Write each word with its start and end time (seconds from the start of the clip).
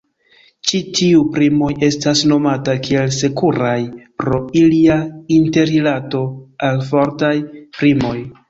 Ĉi 0.69 0.77
tiuj 0.99 1.19
primoj 1.35 1.67
estas 1.87 2.23
nomata 2.31 2.75
kiel 2.87 3.13
"sekuraj" 3.17 3.75
pro 4.23 4.41
ilia 4.65 4.97
interrilato 5.39 6.27
al 6.71 6.85
fortaj 6.91 7.35
primoj. 7.81 8.21